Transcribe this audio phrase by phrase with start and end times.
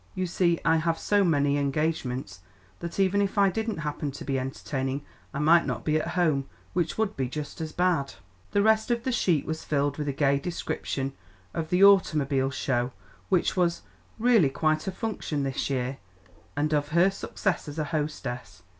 [0.15, 2.39] You see I have so many engagements
[2.79, 6.49] that even if I didn't happen to be entertaining, I might not be at home,
[6.73, 8.15] which would be just as bad."
[8.49, 11.13] The rest of the sheet was filled with a gay description
[11.53, 12.93] of the automobile show,
[13.29, 13.83] which was
[14.17, 15.99] "really quite a function this year,"
[16.57, 18.63] and of her success as a hostess.